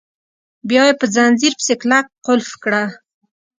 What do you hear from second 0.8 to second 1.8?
یې په ځنځیر پسې